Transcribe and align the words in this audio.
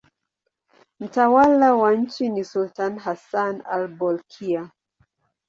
Mtawala 0.99 1.75
wa 1.75 1.95
nchi 1.95 2.29
ni 2.29 2.43
sultani 2.45 2.99
Hassan 2.99 3.61
al-Bolkiah. 3.65 4.71